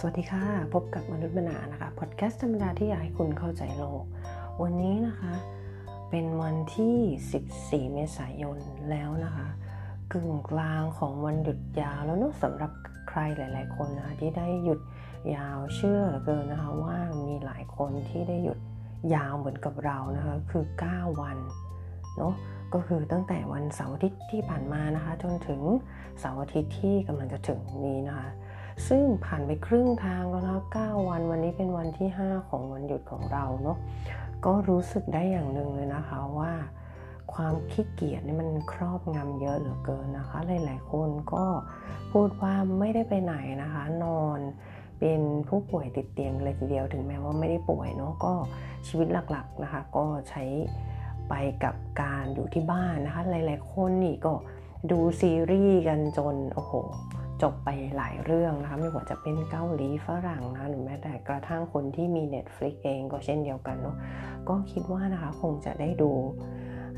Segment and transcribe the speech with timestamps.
[0.00, 4.04] สวัสดีค่ะ พบกับมนุษย์มนานะคะพอดแคสต์ธรรมดาที่อยากให้คุณเข้าใจโลก
[4.62, 5.32] วันนี้นะคะ
[6.10, 8.58] เป็นวันที่ 14 เมษายน
[8.90, 9.48] แล้วนะคะ
[10.12, 12.72] กึ่งกลางของวันหยุดยาวแล้วเนอะสำหรับ
[13.08, 14.80] ใครหลาย ๆ คนนะคะที่ได้หยุด
[15.34, 18.58] ยาวเชื่อเหลือเกินนะคะว่ามีหลายคนที่ได้หยุด
[19.14, 21.38] ยาวเหมือนกับเรานะคะคือ 9 วัน
[22.16, 22.34] เนาะ
[22.74, 25.60] ก็คือตั้งแต่วันเสาร์อาทิตย์ที่ผ่านมานะคะ จนถึง
[26.20, 28.28] เสาร์อาทิตย์ที่กำลังจะถึงนี้นะคะ
[28.86, 33.78] ซึ่งผ่านไปครึ่งทางแล้วนะ9วันวันนี้เป็นวันที่ 5 ของวันหยุดของเราเนาะ
[34.44, 36.52] ก็รู้สึกได้อย่างหนึ่งเลยนะคะว่า
[37.32, 41.44] ความขี้เกียจนี่มันครอบงำเยอะเหลือเกินนะคะ หลายๆคนก็
[42.12, 44.40] พูดว่าไม่ได้ไปไหนนะคะ นอน
[45.00, 48.32] เป็นผู้ป่วยติดเตียงเลยทีเดียวถึงแม้ว่าไม่ได้ป่วยเนาะก็
[48.86, 50.44] ชีวิตหลักๆนะคะ ก็ใช้
[51.28, 54.32] ไปกับการอยู่ที่บ้านนะคะ หลาย ๆ คนนี่ก็
[54.90, 56.72] ดูซีรีส์กันจนโอ้โห
[57.42, 63.96] จบไปหลายเรื่องนะคะไม่ว่าจะเป็นเกาหลีฝรั่งนะหรือแม้แต่กระทั่งคนที่มี Netflix เองก็เช่นเดียวกันเนาะ
[64.48, 66.10] ก็คิดว่านะคะคงจะได้ดู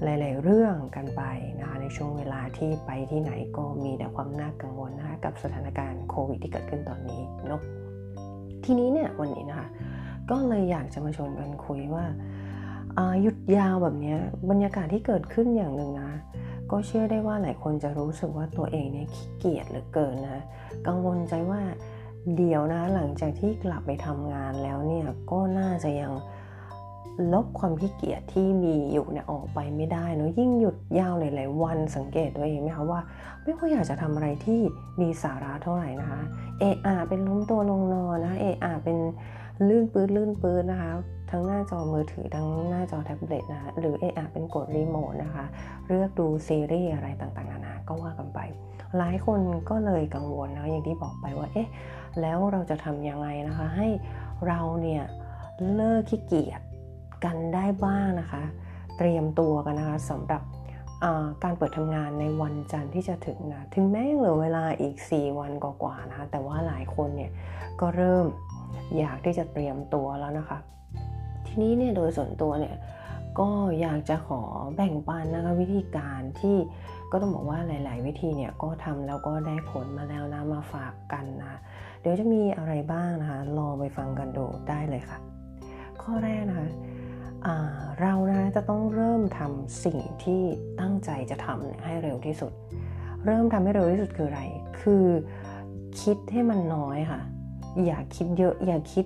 [0.05, 1.23] หลาย ๆ เรื่องกันไป
[1.61, 7.61] นะคะในช่วงเวลาที่ไปที่ไหนก็มีแต่ความน่ากังวลนะคะกับสถานการณ์โควิดที่เกิดขึ้นตอนนี้เนาะ
[8.65, 9.69] ทีนี้เนี่ยวันนี้นะคะ
[10.31, 12.05] ก็เลยอยากจะมาชวนกันคุยว่า
[13.23, 14.17] หยุดยาวแบบนี้
[14.51, 16.11] บรรยากาศที่เกิดขึ้นอย่างหนึ่งนะ
[16.71, 20.45] ก็เชื่อได้ว่าหลายคนจะรู้สึกว่าตัวเองเนี่ยขี้เกียจเหลือเกินนะ
[20.87, 21.61] กังวลใจว่า
[22.37, 26.13] เดี๋ยวนะหลังจากที่กลับไปทำงานแล้วเนี่ยก็น่าจะยัง
[27.33, 33.01] ลบความขี้เกียจที่มีอยู่เนี่ยออกไปไม่ได้เนาะยิ่งหยุดยาวหลายๆวันสังเกตตัวเองไหมคะว่า
[33.45, 34.61] ไม่ค่อยอยากจะทำอะไรที่
[35.01, 36.23] มีสาระเท่าไหร่นะคะ
[36.61, 38.99] เออาเป็นล้มตัวลงนอนนะเออาเป็น
[39.69, 40.91] ลื่นปื้ดลื่นปื้ดนะคะ
[41.31, 45.45] ทั้งหน้าจอมือถือทั้งหน้าจอแท็บเล็ตนะคะหรือเออเป็นกดรีโมทนะคะ
[45.89, 48.39] เลือกดูซีรีส์อะไรต่างๆนานาก็ว่ากันไป
[48.99, 51.69] หลายคนก็เลยกังวลนะอย่างที่บอกไปว่าเอ๊ะ
[52.21, 53.89] แล้วเราจะทำยังไงนะคะ ให้
[54.47, 55.03] เราเนี่ย
[55.75, 56.61] เลิกขี้เกียจ
[57.25, 58.43] กันได้บ้างนะคะ
[58.99, 60.43] เตรียมตัวกันนะคะสำหรับ
[61.45, 67.31] การเปิดทำงานในวันจันทร์ที่จะถึงนะถึงแม้เหลือเวลาอีก 4 วันกว่าๆนะคะแต่ว่าหลายคนเนี่ย
[67.81, 68.27] ก็เริ่ม
[68.99, 70.59] อยากที่จะเตรียมตัวแล้วนะคะ
[71.51, 72.77] ทีนี้เนี่ยโดยส่วนตัวเนี่ย
[73.39, 73.49] ก็
[73.81, 74.43] อยากจะขอ
[74.77, 76.57] แบ่งปันนะคะวิธีการที่
[77.13, 81.55] ก็ต้องบอกว่าหลาย ๆ วิธีเนี่ยก็ทำแล้วก็ได้ผลมาแล้วนะมาฝากกันนะ
[82.01, 85.19] เดี๋ยวจะมีอะไรบ้างนะคะลองไปฟังกันดูได้เลยค่ะ
[86.03, 86.69] ข้อแรกนะคะ
[88.01, 90.43] เรานะจะต้องเริ่มทำสิ่งที่
[90.81, 92.53] ตั้งใจจะทำให้เร็วที่สุด
[93.27, 94.43] เริ่มทำให้เร็วที่สุดคืออะไร
[94.81, 95.05] คือ
[96.01, 97.21] คิดให้มันน้อยค่ะ
[97.87, 99.05] อย่าคิดเยอะ อย่าคิด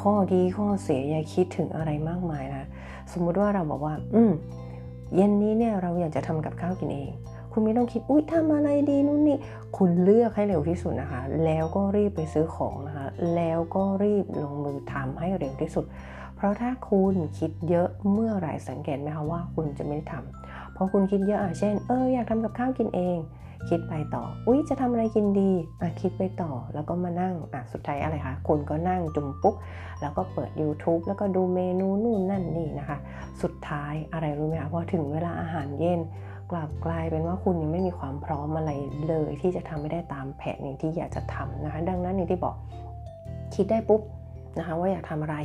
[0.00, 2.68] ข้อดีข้อเสีย อย่าคิดถึงอะไรมากมายนะ
[3.12, 4.32] สมมุติว่าเราบอกว่า อืม
[5.14, 7.10] เย็นนี้เนี่ยเราอยากจะทำกับข้าวกินเอง
[7.52, 9.38] คุณไม่ต้องคิด อุ้ยทำอะไรดีนู่นนี่
[9.76, 15.84] คุณเลือกให้เร็วที่สุดนะคะ แล้วก็รีบไปซื้อของนะคะ แล้วก็รีบลงมือทำให้เร็วที่สุด
[16.36, 23.18] เพราะถ้าคุณคิดเยอะเมื่อไหร่สังเกตไหมคะว่าคุณจะไม่ได้ทำ พราะคุณคิดเยอะอะเช่น เอออยากทำกับข้าวกินเอง
[23.68, 25.50] คิดไปต่อ อุ๊ยจะทำอะไรกินดี
[25.80, 29.54] อะคิดไปต่อ แล้วก็มานั่งอะสุดท้ายอะไรคะคุณก็นั่งจุ่มปุ๊บ
[30.00, 32.98] แล้วก็เปิด YouTube แล้วก็ดูเมนูนู่นนั่นนี่นะคะ
[33.42, 36.00] สุดท้ายอะไรรู้ไหมคะพอถึงเวลาอาหารเย็น
[36.50, 38.70] กลับกลายเป็นว่าคุณยังไม่มีความพร้อมอะไร
[39.08, 42.56] เลย ที่จะทำไม่ได้ตามแผนอย่างที่อยากจะทำนะคะ ดังนั้นอย่างที่บอก
[43.54, 44.00] คิดได้ปุ๊บ
[44.58, 45.36] นะคะ ว่าอยากทำอะไร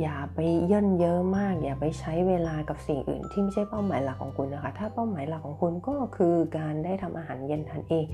[0.00, 8.04] อย่าไปเย่นเยอะมาก อย่าไปใช้เวลากับสิ่งอื่น ที่ไม่ใช่เป้าหมายหลักของคุณนะคะ ถ้าเป้าหมายหลักของคุณก็คือการได้ทำอาหารเย็นทานเอง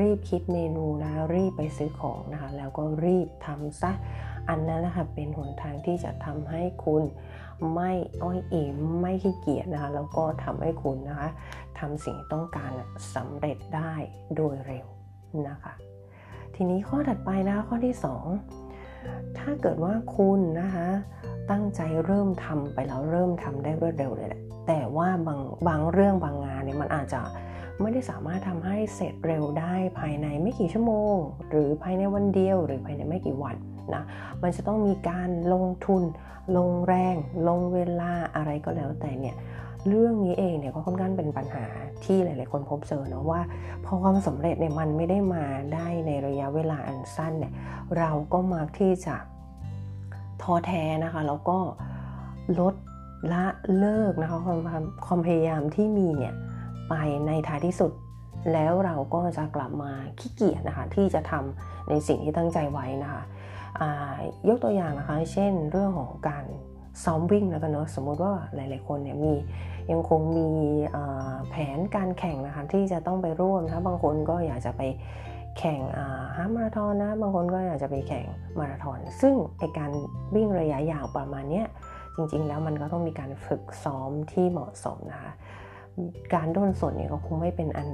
[0.00, 3.92] รีบคิดเมนูนะรีบไปซื้อของนะคะ แล้วก็รีบทำซะ
[4.48, 7.02] อันนั้นนะคะเป็นหนทางที่จะทำให้คุณ
[7.74, 11.28] ไม่อ้อยเอิงไม่ขี้เกียจนะคะ แล้วก็ทำให้คุณนะคะ
[11.78, 12.72] ทำสิ่งต้องการ
[13.14, 13.92] สำเร็จได้
[14.36, 14.86] โดยเร็ว
[15.48, 15.72] นะคะ
[16.54, 17.94] ทีนี้ข้อถัดไปนะคะข้อที่
[18.30, 18.61] 2
[19.38, 20.88] ถ้าเกิดว่าคุณนะคะ
[21.50, 27.20] ตั้งใจเริ่มทำไปแล้วเริ่มทำได้รวดเร็วเลยแหละแต่ว่าบางบางเรื่องบางงานเนี่ยมันอาจจะ
[27.80, 31.16] ไม่ได้สามารถทำให้เสร็จเร็วได้ภายในไม่กี่ชั่วโมง
[31.50, 33.56] หรือภายในวันเดียว หรือภายในไม่กี่วัน
[33.94, 34.02] นะ
[34.42, 36.02] มันจะต้องมีการลงทุน
[36.56, 37.16] ลงแรง
[37.48, 39.36] ลงเวลาอะไรก็แล้วแต่เนี่ย
[39.88, 41.64] เรื่องนี้เองเนี่ยก็ค่อนข้างเป็นปัญหา
[42.04, 43.40] ที่หลาย ๆ คนพบเจอเนาะว่า
[43.84, 45.44] พอความสำเร็จเนี่ยมันไม่ได้มา
[45.74, 47.52] ได้ในระยะเวลาอันสั้นเนี่ย
[47.98, 49.16] เราก็มักที่จะ
[50.42, 51.58] ท้อแท้นะคะแล้วก็
[52.60, 52.74] ลด
[53.32, 53.44] ละ
[53.78, 54.60] เลิกนะคะความ
[55.06, 56.34] ความพยายามที่มีเนี่ย
[56.88, 56.94] ไป
[57.26, 57.92] ในท้ายที่สุด
[58.52, 63.22] แล้วเราก็จะกลับมาขี้เกียจนะคะที่จะทำในสิ่งที่ตั้งใจไว้นะคะ
[64.48, 66.44] ยกตัวอย่างนะคะ เช่นเรื่องของการ
[67.04, 69.34] ซ้อมวิ่งแล้วกันเนาะสมมติว่าหลาย ๆ คนเนี่ยมี
[69.90, 70.48] ยังคงมี
[71.50, 74.82] แผนการแข่งนะคะที่จะต้องไปร่วมนะบางคนก็อยากจะไป
[75.58, 75.80] แข่ง
[76.36, 78.24] ฮามาราธอนนะบางคนก็อยากจะไปแข่ง
[78.58, 79.90] มาราธอนซึ่งไอการ
[80.34, 81.62] วิ่งระยะยาวประมาณนี้
[82.16, 85.32] จริง ๆ แล้วมันก็ต้องมีการฝึกซ้อมที่เหมาะสมนะคะ
[86.34, 87.88] การด้นสดเนี่ยก็คงไม่เป็นอัน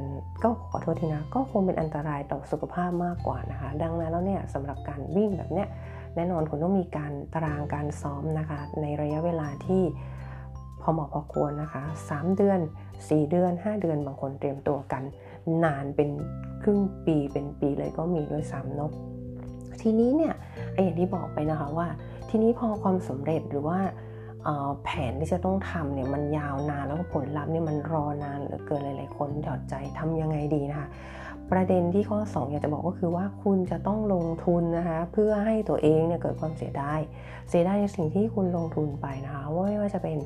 [0.45, 5.69] ก็ขอโทษทีนะก็คงเป็นอันตรายต่อสุขภาพมากกว่านะคะ ดังนั้นแล้วเนี่ยสำหรับการวิ่งแบบเนี้ย
[6.17, 9.83] แน่นอนคุณต้องมีการตารางการซ้อมนะคะ ในระยะเวลาที่
[10.81, 12.61] พอเหมาะพอควรนะคะ 3 เดือน
[12.97, 15.03] 4 เดือน 5 เดือนบางคนเตรียมตัวกัน
[15.65, 16.11] นานเป็น
[16.63, 18.91] ครึ่งปีเป็นปีเลยก็มีด้วยซ้ำเนาะ
[19.83, 20.35] ทีนี้เนี่ย
[20.73, 21.89] ไออย่างที่บอกไปนะคะว่า
[22.29, 23.79] ทีนี้พอความสำเร็จหรือว่า
[24.85, 30.89] แผนที่จะต้องทำเนี่ยมันยาวนานแล้วก็ผลลัพธ์เนี่ยมันรอนานเหลือเกินหลาย ๆ คนถอดใจทำยังไงดีนะคะ
[31.53, 36.99] ประเด็นที่ข้อ 2 อยากจะบอกก็คือว่าคุณจะต้องลงทุนนะคะเพื่อให้ตัวเองเนี่ยเกิดความเสียดาย
[37.49, 40.19] เสียดายในสิ่งที่คุณลงทุนไปนะคะว่าไม่ว่าจะเป็น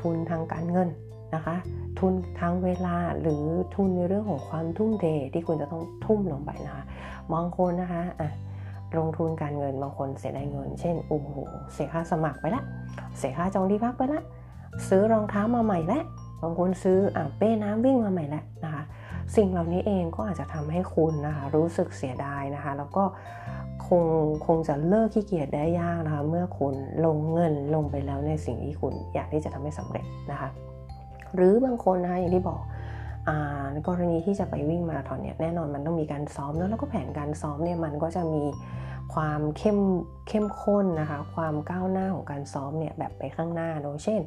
[0.00, 0.88] ทุนทางการเงิน
[1.34, 1.56] นะคะ
[1.98, 3.44] ทุนทางเวลาหรือ
[3.74, 6.84] ทุนในเรื่องของความทุ่มเทที่คุณจะต้องทุ่มลงไปนะคะ
[7.32, 8.30] บางคนนะคะอะ
[8.98, 11.30] ลงทุนการเงินบางคนเสียดายเงิน เช่นโอ้โห
[11.72, 12.62] เสียค่าสมัครไปละ
[13.18, 14.22] เสียค่าจองที่พักไปละ
[14.88, 16.04] ซื้อรองเท้ามาใหม่ล้ว
[16.42, 18.82] บางคนซื้ออะเป้น้ำวิ่งมาใหม่ล้วนะคะ
[19.36, 23.04] สิ่งเหล่านี้เองก็อาจจะทำให้คุณนะคะรู้สึกเสียดายนะคะ แล้วก็
[23.86, 24.04] คง
[24.46, 26.74] คงจะเลิกขี้เกียจได้ยากนะคะ เมื่อคุณ
[27.04, 30.48] ลงเงินลงไปแล้วในสิ่งที่คุณอยากที่จะทำให้สำเร็จนะคะ
[31.34, 32.60] หรือบางคนนะคะอย่างที่บอก
[33.72, 38.42] ในกรณีที่จะไปวิ่งมาราธอนเนี่ยแน่นอนมันต้องมีการซ้อมแล้วก็แผนการซ้อมเนี่ยมันก็จะมี
[39.14, 39.78] ความเข้ม
[40.28, 44.22] เข้มข้นนะคะ ความก้าวหน้าของการซ้อมเนี่ยแบบไปข้างหน้าโดยเช่น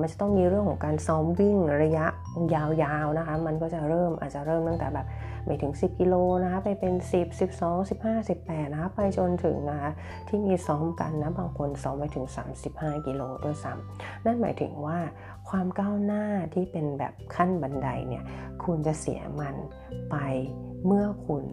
[0.00, 2.06] มันจะต้องมีเรื่องของการซ้อมวิ่งระยะ
[2.54, 5.06] ยาวๆนะคะ มันก็จะเริ่มอาจจะเริ่มตั้งแต่แบบ
[5.44, 9.90] ไม่ถึง 10 กิโลนะคะ ไปเป็น 10 12 15 18 นะคะ ไปจนถึงนะคะ
[10.28, 12.26] ที่มีซ้อมกันนะ บางคนซ้อมไปถึง
[12.66, 14.98] 35 กิโลด้วยซ้ำนั่นหมายถึงว่า
[15.48, 16.24] ความก้าวหน้า
[16.54, 18.24] ที่เป็นแบบขั้นบันไดเนี่ย
[18.64, 19.56] คุณจะเสียมัน
[20.10, 20.16] ไป
[20.86, 21.44] เมื่อคุณ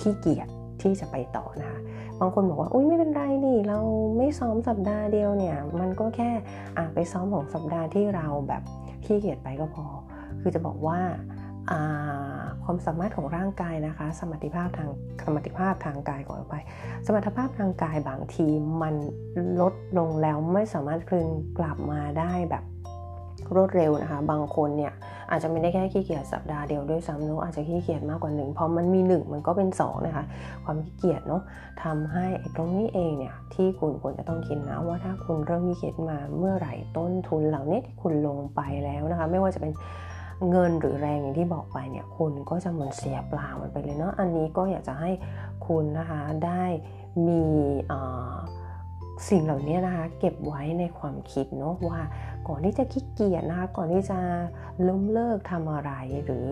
[0.00, 0.48] ขี้เกียจ
[0.82, 1.80] ที่จะไปต่อนะคะ
[2.20, 3.78] บางคนบอกว่าอุ้ยไม่เป็นไรนี่เรา
[4.16, 6.30] ไม่ซ้อมสัปดาห์เดียวเนี่ยมันก็แค่
[6.76, 8.62] อ่ไปซ้อมของสัปดาห์ที่เราแบบ
[9.04, 9.86] ขี้เกียจไปก็พอ
[10.40, 11.00] คือจะบอกว่า
[12.64, 14.90] ความสามารถของร่างกายนะคะ สมรรถภาพทาง
[15.24, 16.54] สมรรถภาพทางกายก่อนไป
[17.06, 18.46] สมรรถภาพทางกายบางที
[18.82, 18.94] มัน
[19.60, 21.28] ลดลงแล้วไม่สามารถคืน
[21.58, 22.64] กลับมาได้แบบ
[23.54, 24.92] รวดเร็วนะคะ บางคนเนี่ย
[25.30, 30.24] อาจจะไม่ได้แค่ขี้เกียจสัปดาห์เดียวด้วยซ้ำเนาะอาจจะขี้เกียจมากกว่าหนึ่งเพราะมันมีหนึ่งมันก็เป็น 2 นะคะ
[30.64, 31.42] ความขี้เกียจเนาะ
[31.82, 32.26] ทำให้
[32.56, 39.72] ตรงนี้เองเนี่ยที่คุณควรจะต้องคิดนะว่าถ้าคุณเริ่มขี้เกียจมาเมื่อไหร่ต้นทุนเหล่านี้ที่คุณลงไปแล้วนะคะ ไม่ว่าจะเป็น
[40.50, 45.10] เงินหรือแรงอย่างที่บอกไปเนี่ยคุณก็จะเหมือนเสียเปล่ามันไปเลยเนาะอันนี้ก็อยากจะให้
[45.66, 46.64] คุณนะคะได้
[47.28, 47.44] มี
[49.28, 52.00] สิ่งเหล่านี้นะคะเก็บไว้ในความคิดเนาะว่า
[52.48, 54.18] ก่อนที่จะขี้เกียจนะคะก่อนที่จะ
[54.88, 55.92] ล้มเลิกทำอะไร
[56.24, 56.48] หรือ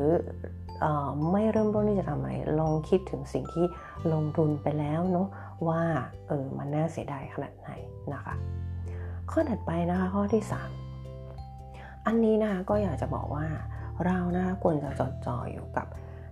[0.83, 0.87] อ
[1.33, 3.67] ไม่เริ่มต้นที่จะทำอะไรลองคิดถึงสิ่งที่
[4.13, 5.29] ลงทุนไปแล้วเนาะ
[5.69, 5.83] ว่า
[6.29, 7.71] เออมันน่าเสียดายขนาดไหน
[8.13, 8.35] นะคะ
[9.31, 10.43] ข้อถัดไปนะคะข้อที่
[11.25, 13.47] 3 อันนี้นะคะก็อยากจะบอกว่า
[14.05, 15.87] เรานะคะควรจะจดจ่ออยู่กับ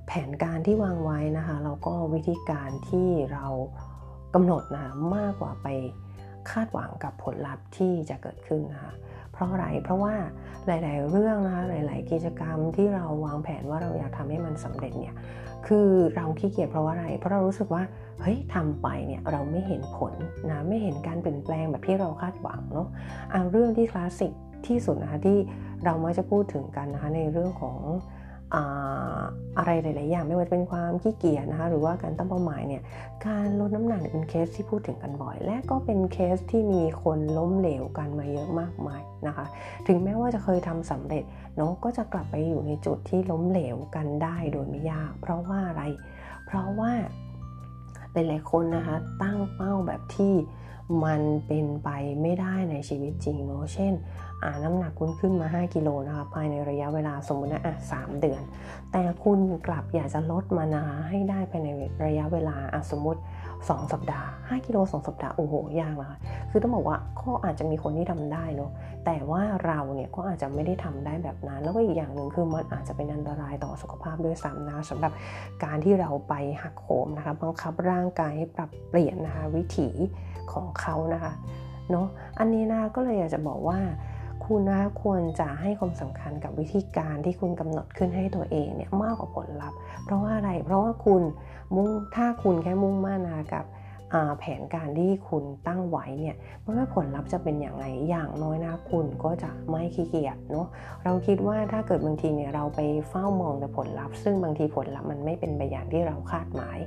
[0.07, 3.47] แผนการที่วางไว้นะคะแล้วก็วิธีการที่เรา
[4.35, 5.67] กำหนดนะคะมากกว่าไป
[6.53, 8.93] คาดหวังกับผลลัพธ์ที่จะเกิดขึ้นนะคะ
[9.33, 10.15] เพราะอะไรเพราะว่า
[10.67, 15.15] หลาย ๆ เรื่องนะคะหลาย ๆ กิจกรรมที่เราวางแผนว่าเราอยากทำให้มันสำเร็จเนี่ย
[15.67, 17.83] คือเราขี้เกียจเพราะว่าอะไร เพราะเรารู้สึกว่า
[18.21, 20.13] เฮ้ยทำไปเนี่ยเราไม่เห็นผล
[20.51, 22.89] นะไม่เห็นการเปลี่ยนแปลงแบบที่เราคาดหวังเนาะ
[23.31, 24.33] เอาเรื่องที่คลาสสิก
[24.67, 25.39] ที่สุดนะคะที่
[25.85, 27.77] เรามักจะพูดถึงกันนะคะในเรื่องของ
[29.59, 32.83] อะไรหลาย ๆ อย่างไม่ว่าจะเป็นความขี้เกียจนะคะหรือว่าการตั้งเป้าหมายเนี่ย
[33.27, 39.47] การลดน้ำหนักเป็นเคสที่พูดถึงกันบ่อย และก็เป็นเคสที่มีคนล้มเหลวกันมาเยอะมากมายนะคะ
[39.87, 41.25] ถึงแม้ว่าจะเคยทำสำเร็จ
[41.59, 45.83] มันก็จะกลับไปอยู่ในจุดที่ล้มเหลวกันได้โดยไม่ยาก เพราะว่าอะไร
[46.47, 46.93] เพราะว่า
[48.13, 50.35] หลาย ๆ คนนะคะตั้งเป้าแบบที่
[51.05, 51.89] มันเป็นไป
[52.23, 53.93] ไม่ได้ในชีวิตจริงเนาะเช่น
[54.65, 58.43] น้ำหนักคุณขึ้นมา 5 กิโลนะคะภายในระยะเวลาสมมตินะอะ3เดือน
[58.93, 61.69] แต่คุณกลับอยากจะลดมานะให้ได้ภายใน
[62.07, 63.21] ระยะเวลาอะสมมติ
[63.57, 66.19] 2 สัปดาห์ 5 กิโล 2 สัปดาห์ โอ้โห ยากนะคะ
[66.51, 68.71] คือต้องบอกว่าก็อาจจะมีคนที่ทำได้เนาะ
[69.07, 75.13] แต่ว่าเราเนี่ยก็อาจจะไม่ได้ทำได้แบบนั้น แล้วก็อีกอย่างหนึ่งคือมันอาจจะเป็นอันตรายต่อสุขภาพด้วยซ้ำนะสำหรับ
[75.65, 79.89] การที่เราไปหักโหมนะคะบังคับร่างกายให้ปรับเปลี่ยนนะคะวิถี
[80.53, 81.33] ของเขานะคะ
[81.91, 82.07] เนาะ
[82.39, 83.79] อันนี้นะก็เลยอยากจะบอกว่า
[84.49, 91.23] คุณนะควรจะให้ความสำคัญกับวิธีการที่คุณกำหนดขึ้นให้ตัวเองเนี่ยมากกว่าผลลัพธ์ เพราะว่าอะไร เพราะว่าคุณ
[91.75, 93.65] มุ่งถ้าคุณแค่มุ่งมั่นนะกับ
[94.39, 100.67] แผนการที่คุณตั้งไว้เนี่ยไม่ว่าผลลัพธ์จะเป็นอย่างไรอย่างน้อยนะคุณก็จะไม่ขี้เกียจเนาะ
[101.05, 106.79] เราคิดว่าถ้าเกิดบางทีเนี่ยเราไปเฝ้ามองแต่ผลลัพธ์ ซึ่งบางทีผลลัพธ์มันไม่เป็นไปอย่างที่เราคาดหมาย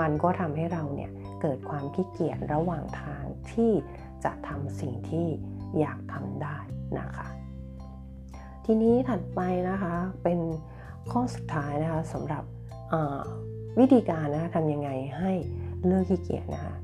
[0.00, 1.10] มันก็ทำให้เราเนี่ย
[1.42, 3.72] เกิดความขี้เกียจระหว่างทางที่
[4.24, 5.26] จะทำสิ่งที่
[5.78, 6.56] อยากทำได้
[6.98, 7.26] นะคะ
[8.64, 10.38] ทีนี้ถัดไปนะคะเป็น
[11.10, 12.44] ข้อสุดท้ายนะคะสำหรับ
[13.78, 15.32] วิธีการนะคะทำยังไงให้
[15.86, 16.74] เลิกขี้เกียจนะคะ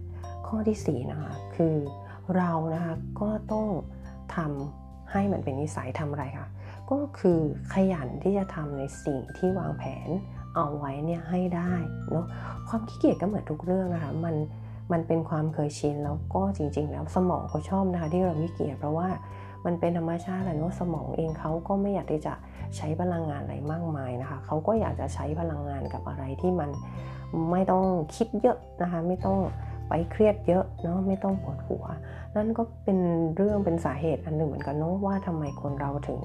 [0.47, 1.77] ข้อที่4นะคะคือ
[2.37, 3.69] เรานะคะก็ต้อง
[4.37, 6.49] ทำให้มันเป็นนิสัยทำอะไรคะ
[6.91, 7.41] ก็คือ
[7.73, 10.09] ขยันที่จะทำในสิ่งที่วางแผน
[10.55, 11.73] เอาไว้เนี่ยให้ได้
[12.11, 12.27] เนาะ
[12.69, 14.35] ความขี้เกียจก็เหมือนทุกเรื่องนะคะมัน
[14.93, 19.09] มันเป็นความเคยชินแล้วก็จริง ๆ แล้วสมองก็ชอบนะคะที่เราขี้เกียจเพราะว่า
[19.67, 22.35] มันเป็นธรรมชาติแหละเนาะสมองเองเขาก็ไม่อยากที่จะ
[22.77, 26.71] ใช้พลังงานอะไรมากมายนะคะเขาก็อยากจะใช้พลังงานกับอะไรที่มัน
[27.51, 27.85] ไม่ต้อง
[28.17, 29.39] คิดเยอะนะคะไม่ต้อง
[29.89, 31.85] ไปเครียดเยอะเนาะไม่ต้องปวดหัว
[32.37, 32.99] นั่นก็เป็น
[33.37, 36.21] เรื่องเป็นสาเหตุอันหนึ่งเหมือนกันเนาะว่าทำไมคนเราถึง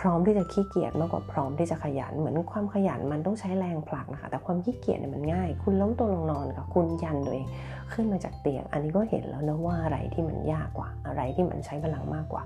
[0.00, 7.46] พร้อมที่จะขี้เกียจมากกว่าพร้อมที่จะขยัน เหมือนความขยันมันต้องใช้แรงผลักนะคะ แต่ความขี้เกียจเนี่ยมันง่าย คุณล้มตัวลงนอนกับคุณยันตัวเอง
[7.92, 12.42] ขึ้นมาจากเตียง อันนี้ก็เห็นแล้วนะว่าอะไรที่มันยากกว่า อะไรที่มันใช้พลังมากกว่า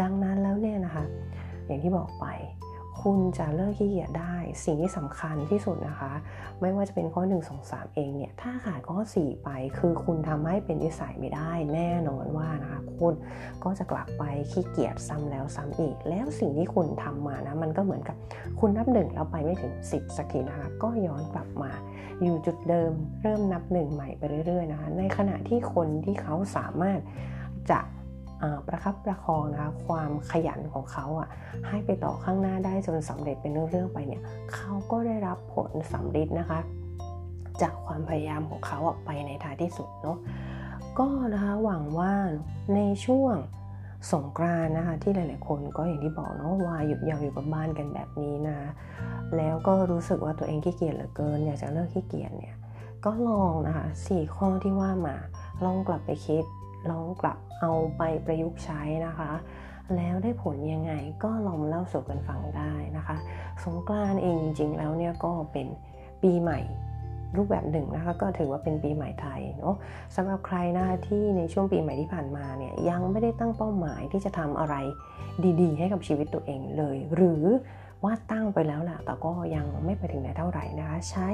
[0.00, 1.04] ดังนั้นแล้วเนี่ยนะคะ
[1.66, 2.26] อย่างที่บอกไป
[3.02, 6.12] คุณจะเลิกขี้เกียจได้ สิ่งที่สำคัญที่สุดนะคะ
[6.60, 13.14] ไม่ว่าจะเป็นข้อ 1 2 3 เองเนี่ย ถ้าขาดข้อ 4 ไป คือคุณทำให้เป็นนิสัยไม่ได้แน่นอนว่านะคะคุณ
[13.64, 18.16] ก็จะกลับไปขี้เกียจซ้ำแล้วซ้ำอีก แล้วสิ่งที่คุณทำมานะ มันก็เหมือนกับ
[18.60, 21.70] คุณนับหนึ่งแล้วไปไม่ถึง 10สักทีนะคะ ก็ย้อนกลับมา
[22.22, 22.92] อยู่จุดเดิม
[23.22, 26.98] เริ่มนับหนึ่งใหม่ไปเรื่อยๆนะคะ ในขณะที่คนที่เขาสามารถ
[27.70, 27.80] จะ
[28.66, 31.28] ประคับประคองนะคะความขยันของเขาอะ
[31.68, 34.22] ให้ไปต่อข้างหน้าได้จนสำเร็จเป็นเรื่องๆไปเนี่ย
[34.54, 36.58] เขาก็ได้รับผลสำเร็จนะคะ
[37.62, 40.18] จากความพยายามของเขาออกไปในท้ายที่สุดเนาะ
[40.98, 42.12] ก็นะคะหวังว่า
[42.74, 43.34] ในช่วง
[44.12, 48.58] สงกรานนะคะที่หลายๆคนก็อย่างที่บอกเนาะว่าหยุดยาวอยู่กับบ้านกันแบบนี้นะ
[49.36, 52.56] แล้วก็รู้สึกว่าตัวเองขี้เกียจเหลือเกิน อยากจะเลิกขี้เกียจเนี่ย
[53.04, 55.16] ก็ลองนะคะสี่ข้อที่ว่ามา
[55.64, 56.44] ลองกลับไปคิด
[56.90, 59.32] ลองกลับเอาไปประยุกต์ใช้นะคะ
[59.96, 60.92] แล้วได้ผลยังไง
[61.24, 63.16] ก็ลองเล่าสู่กันฟังได้นะคะ
[63.64, 65.66] สงกรานเองจริงๆแล้วเนี่ยก็เป็น
[66.22, 66.60] ปีใหม่
[67.36, 69.76] รูปแบบหนึ่งนะคะก็ถือว่าเป็นปีใหม่ไทยเนาะ
[70.16, 74.74] สำหรับใครนะคะที่ในช่วงปีใหม่ที่ผ่านมาเนี่ยยังไม่ได้ตั้งเป้าหมายที่จะทำอะไร
[75.60, 77.44] ดีๆ ให้กับชีวิตตัวเองเลย หรือ
[78.04, 81.28] ว่าตั้งไปแล้วแหละแต่ก็ยังไม่ไปถึงไหนเท่าไหร่นะคะ ใช้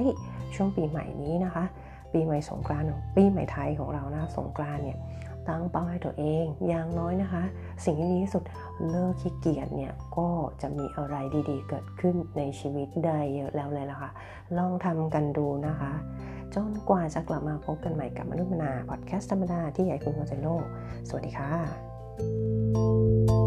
[0.54, 1.64] ช่วงปีใหม่นี้นะคะ
[2.12, 4.98] ปีใหม่สงกรานต์ปีใหม่ไทยของเรานะสงกรานต์เนี่ย
[5.48, 7.42] ตั้งเป้าให้ตัวเองอย่างน้อยนะคะ
[7.84, 8.42] สิ่งที่ดีที่สุด
[8.88, 10.28] เลิกขี้เกียจเนี่ยก็
[10.62, 11.14] จะมีอะไร
[11.50, 14.10] ดีๆ เกิดขึ้นในชีวิตได้เยอะแล้วเลยล่ะค่ะ
[14.56, 15.92] ลองทำกันดูนะคะ
[16.54, 20.64] จนกว่าจะกลับมาพบกันใหม่กับมนุษย์มนาพอดแคสต์ธรรมดาที่ใหญ่คุณเข้าใจโลก
[21.08, 23.45] สวัสดีค่ะ